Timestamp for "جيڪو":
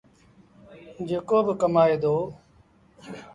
1.07-1.37